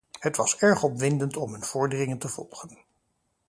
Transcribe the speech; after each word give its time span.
Het 0.19 0.35
was 0.37 0.57
erg 0.57 0.83
opwindend 0.83 1.37
om 1.37 1.51
hun 1.53 1.63
vorderingen 1.63 2.17
te 2.17 2.27
volgen. 2.27 2.77